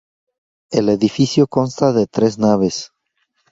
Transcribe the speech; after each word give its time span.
El 0.71 0.89
edificio 0.89 1.45
consta 1.45 1.93
de 1.93 2.07
tres 2.07 2.39
naves. 2.39 2.91